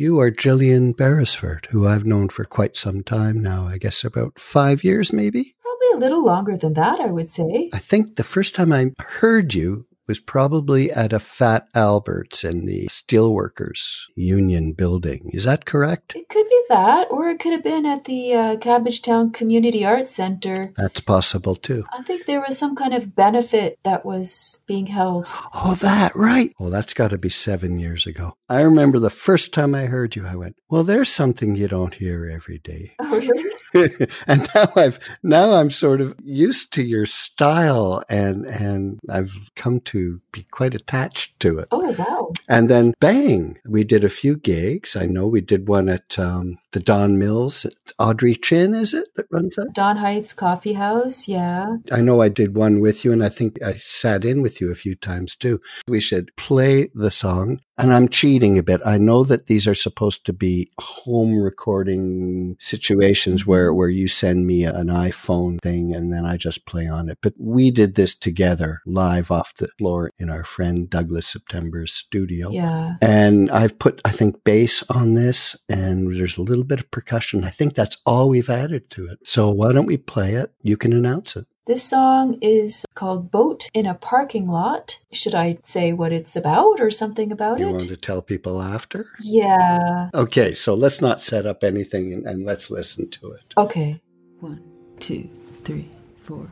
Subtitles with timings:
[0.00, 3.66] you are Gillian Beresford, who I've known for quite some time now.
[3.66, 5.54] I guess about five years, maybe.
[5.60, 7.68] Probably a little longer than that, I would say.
[7.74, 12.66] I think the first time I heard you was probably at a Fat Albert's in
[12.66, 15.30] the Steelworkers Union building.
[15.32, 16.16] Is that correct?
[16.16, 20.10] It could be that, or it could have been at the uh, Cabbagetown Community Arts
[20.10, 20.72] Center.
[20.76, 21.84] That's possible too.
[21.96, 25.28] I think there was some kind of benefit that was being held.
[25.54, 26.52] Oh, that, right.
[26.58, 28.34] Well, that's got to be seven years ago.
[28.48, 31.94] I remember the first time I heard you, I went, well, there's something you don't
[31.94, 32.96] hear every day.
[32.98, 33.54] Oh, really?
[34.26, 39.80] and now I've now I'm sort of used to your style and and I've come
[39.80, 41.68] to be quite attached to it.
[41.70, 42.32] Oh wow.
[42.48, 44.96] And then bang, we did a few gigs.
[44.96, 47.66] I know we did one at um, the Don Mills.
[47.98, 49.72] Audrey Chin, is it that runs that?
[49.74, 51.76] Don Heights Coffee House, yeah.
[51.92, 54.70] I know I did one with you, and I think I sat in with you
[54.70, 55.60] a few times too.
[55.86, 57.60] We should play the song.
[57.80, 58.82] And I'm cheating a bit.
[58.84, 63.78] I know that these are supposed to be home recording situations where, mm-hmm.
[63.78, 67.18] where you send me an iPhone thing and then I just play on it.
[67.22, 72.50] But we did this together live off the floor in our friend Douglas September's studio.
[72.50, 72.96] Yeah.
[73.00, 77.44] And I've put, I think, bass on this and there's a little bit of percussion.
[77.44, 79.18] I think that's all we've added to it.
[79.24, 80.52] So why don't we play it?
[80.62, 81.46] You can announce it.
[81.66, 84.98] This song is called Boat in a Parking Lot.
[85.12, 87.72] Should I say what it's about or something about You it?
[87.72, 89.04] want to tell people after?
[89.20, 90.10] Yeah.
[90.12, 93.54] Okay, so let's not set up anything and, and let's listen to it.
[93.56, 94.00] Okay.
[94.40, 94.62] One,
[94.98, 95.30] two,
[95.62, 96.50] three, four.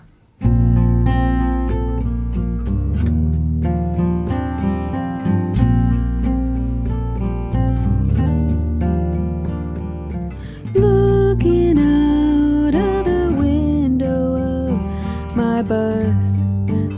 [15.69, 16.43] Bus,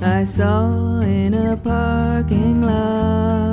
[0.00, 3.49] I saw in a parking lot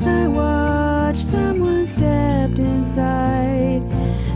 [0.00, 3.82] as I watched, someone stepped inside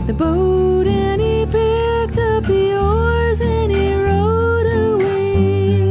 [0.05, 5.87] the boat and he picked up the oars and he rowed away.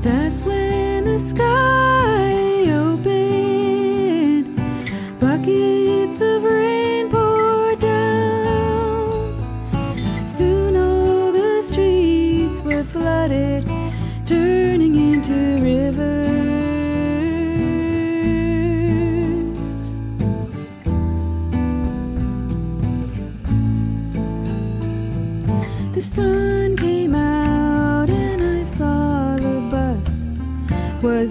[0.00, 4.56] That's when the sky opened,
[5.20, 9.38] buckets of rain poured down.
[10.28, 13.64] Soon all the streets were flooded,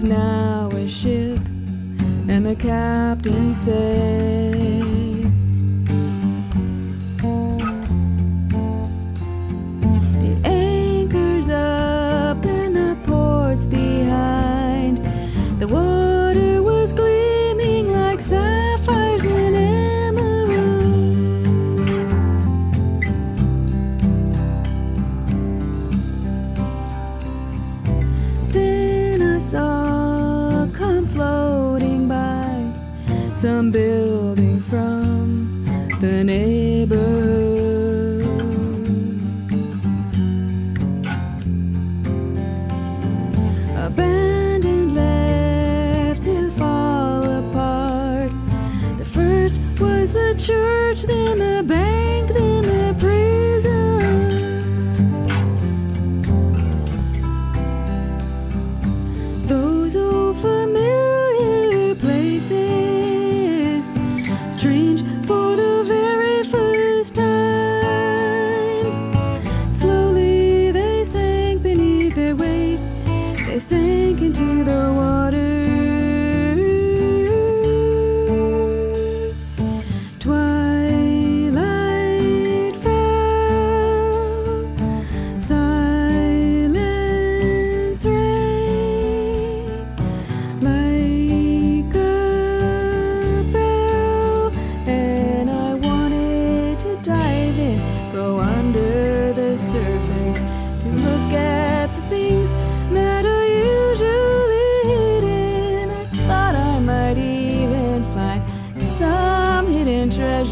[0.02, 1.38] now a ship,
[2.28, 4.91] and the captain said,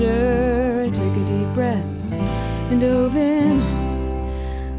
[0.01, 0.85] treasure.
[0.87, 1.85] I took a deep breath
[2.71, 3.61] and dove in.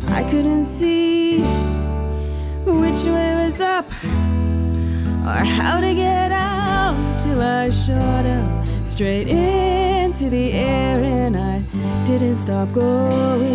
[0.10, 1.40] I couldn't see
[2.66, 3.86] which way was up
[5.26, 11.60] or how to get out till I shot up straight into the air and I
[12.06, 13.51] didn't stop going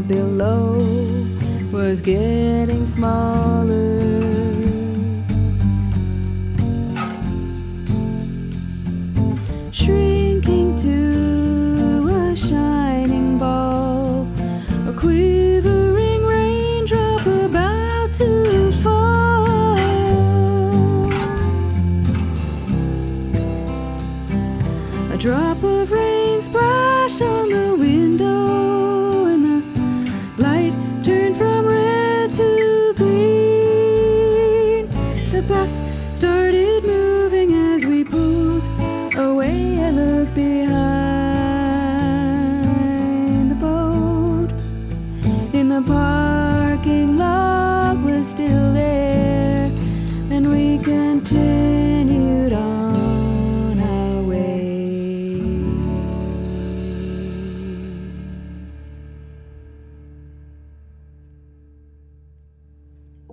[0.00, 0.78] below
[1.70, 4.21] was getting smaller.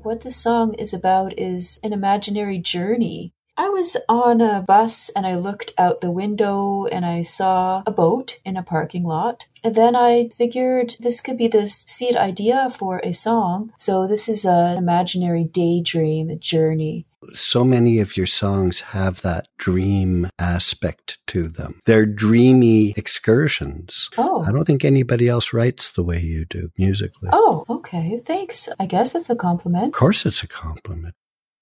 [0.04, 3.34] What the song is about is an imaginary journey.
[3.58, 7.92] I was on a bus and I looked out the window and I saw a
[7.92, 9.48] boat in a parking lot.
[9.62, 13.74] And then I figured this could be the seed idea for a song.
[13.78, 17.06] So this is an imaginary daydream, journey.
[17.34, 21.80] So many of your songs have that dream aspect to them.
[21.86, 24.10] They're dreamy excursions.
[24.18, 24.44] Oh.
[24.48, 27.30] I don't think anybody else writes the way you do musically.
[27.32, 28.20] Oh, okay.
[28.26, 28.70] Thanks.
[28.80, 29.88] I guess that's a compliment.
[29.88, 31.14] Of course, it's a compliment.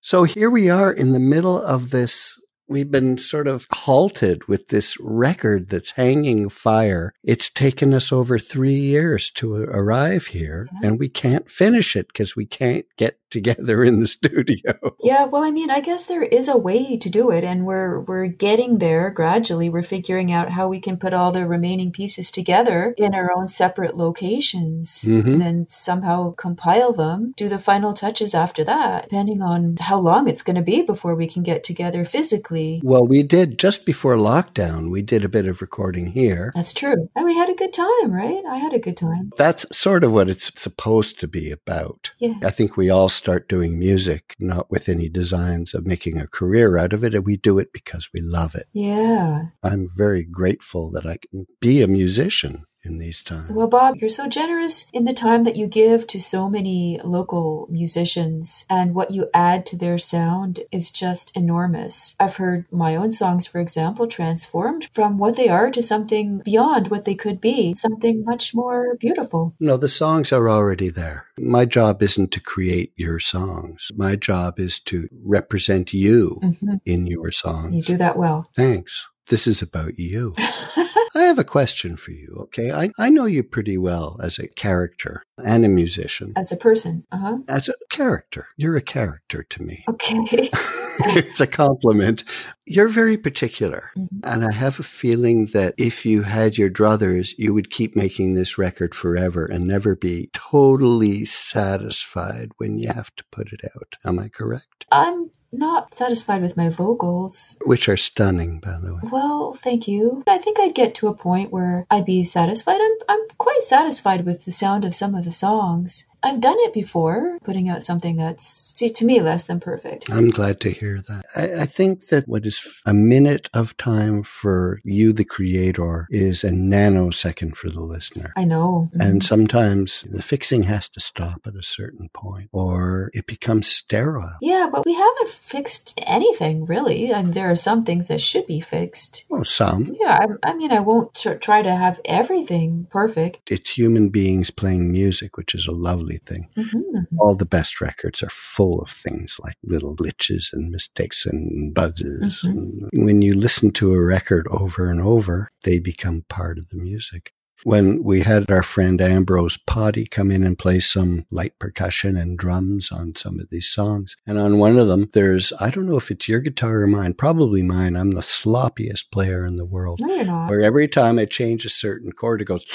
[0.01, 2.39] So here we are in the middle of this.
[2.69, 7.13] We've been sort of halted with this record that's hanging fire.
[7.23, 10.89] It's taken us over three years to arrive here, Yeah.
[10.89, 14.95] and we can't finish it because we can't get together in the studio.
[15.03, 17.99] Yeah, well, I mean, I guess there is a way to do it, and we're
[18.01, 19.69] we're getting there gradually.
[19.69, 23.47] We're figuring out how we can put all the remaining pieces together in our own
[23.47, 25.25] separate locations, Mhm.
[25.25, 27.33] and then somehow compile them.
[27.37, 31.15] Do the final touches after that, depending on how long it's going to be before
[31.15, 32.81] we can get together physically.
[32.83, 36.51] Well, we did just before lockdown, we did a bit of recording here.
[36.55, 38.43] That's true, and we had a good time, right?
[38.49, 39.31] I had a good time.
[39.37, 42.11] That's sort of what it's supposed to be about.
[42.19, 42.35] Yeah.
[42.43, 46.77] I think we all start doing music not with any designs of making a career
[46.77, 48.67] out of it, and we do it because we love it.
[48.73, 49.47] Yeah.
[49.63, 53.49] I'm very grateful that I can be a musician in these times.
[53.49, 57.67] Well, Bob, you're so generous in the time that you give to so many local
[57.69, 62.15] musicians, and what you add to their sound is just enormous.
[62.19, 66.89] I've heard my own songs, for example, transformed from what they are to something beyond
[66.89, 69.53] what they could be, something much more beautiful.
[69.59, 71.27] No, the songs are already there.
[71.39, 73.91] My job isn't to create your songs.
[73.95, 76.79] My job is to represent you Mhm.
[76.85, 77.75] in your songs.
[77.75, 78.49] You do that well.
[78.55, 79.05] Thanks.
[79.29, 80.35] This is about you.
[81.17, 82.71] I have a question for you, okay?
[82.71, 86.33] I, I know you pretty well as a character and a musician.
[86.35, 87.05] As a person.
[87.11, 87.37] Uh huh.
[87.47, 89.83] As a character, you're a character to me.
[89.89, 90.49] Okay.
[90.53, 92.23] it's a compliment.
[92.67, 93.89] You're very particular.
[93.97, 94.07] Mhm.
[94.25, 98.35] And I have a feeling that if you had your druthers, you would keep making
[98.35, 103.95] this record forever and never be totally satisfied when you have to put it out.
[104.05, 104.85] Am I correct?
[104.91, 107.57] I'm not satisfied with my vocals.
[107.65, 109.01] Which are stunning, by the way.
[109.11, 110.23] Well, thank you.
[110.27, 112.79] I think I'd get to a point where I'd be satisfied.
[112.81, 116.06] I'm, I'm quite satisfied with the sound of some of the songs.
[116.23, 120.11] I've done it before, putting out something that's, see, to me, less than perfect.
[120.11, 121.25] I'm glad to hear that.
[121.35, 126.43] I, I, think that what is a minute of time for you, the creator, is
[126.43, 128.33] a nanosecond for the listener.
[128.35, 128.89] I know.
[128.91, 129.01] Mm-hmm.
[129.01, 134.37] And sometimes the fixing has to stop at a certain point or it becomes sterile.
[134.41, 137.11] Yeah, but we haven't fixed anything really.
[137.11, 139.25] And there are some things that should be fixed.
[139.31, 139.95] Oh, some.
[139.99, 143.51] Yeah, I, I mean, I won't try to have everything perfect.
[143.51, 146.49] It's human beings playing music, which is a lovely thing.
[146.57, 147.17] Mm-hmm.
[147.19, 152.43] All the best records are full of things like little glitches and mistakes and buzzes.
[152.45, 152.87] Mm-hmm.
[152.93, 156.77] And when you listen to a record over and over, they become part of the
[156.77, 157.33] music
[157.63, 162.37] when we had our friend Ambrose Potty come in and play some light percussion and
[162.37, 164.15] drums on some of these songs.
[164.25, 167.13] And on one of them, there's, I don't know if it's your guitar or mine,
[167.15, 167.95] probably mine.
[167.95, 169.99] I'm the sloppiest player in the world.
[170.01, 170.49] No, you're not.
[170.49, 172.65] Where every time I change a certain chord, it goes,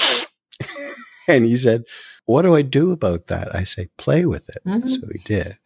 [1.28, 1.84] and he said,
[2.26, 3.54] what do I do about that?
[3.54, 4.62] I say, play with it.
[4.66, 4.88] Mm-hmm.
[4.88, 5.58] So he did.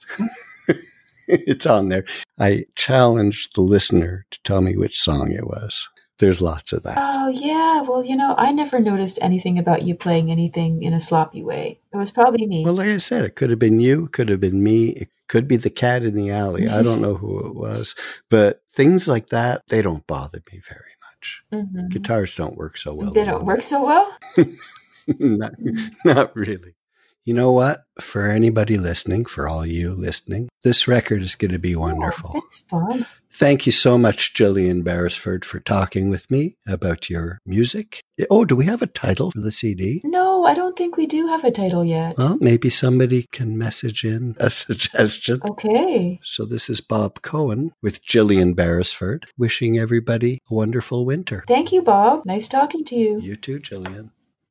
[1.29, 2.05] it's on there.
[2.39, 5.89] I challenged the listener to tell me which song it was.
[6.19, 6.97] There's lots of that.
[6.99, 7.83] Oh, yeah.
[7.83, 11.79] Well, you know, I never noticed anything about you playing anything in a sloppy way.
[11.93, 12.65] It was probably me.
[12.65, 15.47] Well, like I said, it could have been you, could have been me, it could
[15.47, 16.69] be the cat in the alley.
[16.69, 17.95] I don't know who it was.
[18.31, 21.43] But things like that, they don't bother me very much.
[21.53, 21.89] Mm-hmm.
[21.89, 23.11] Guitars don't work so well.
[23.11, 24.17] They don't work so well?
[25.19, 25.53] not,
[26.05, 26.75] not really.
[27.25, 27.83] You know what?
[28.01, 32.31] For anybody listening, for all you listening, this record is going to be wonderful.
[32.31, 33.05] Oh, thanks, Bob.
[33.33, 38.01] Thank you so much, Gillian Beresford, for talking with me about your music.
[38.31, 40.01] Oh, do we have a title for the CD?
[40.05, 42.15] No, I don't think we do have a title yet.
[42.17, 45.41] Well, maybe somebody can message in a suggestion.
[45.51, 46.21] Okay.
[46.23, 51.45] So this is Bob Cohen with Gillian Beresford, wishing everybody a wonderful winter.
[51.49, 52.25] Thank you, Bob.
[52.25, 53.21] Nice talking to you.
[53.21, 54.13] You too, Gillian.